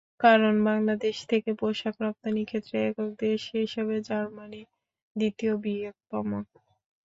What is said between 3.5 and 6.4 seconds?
হিসেবে জার্মানি দ্বিতীয় বৃহত্তম।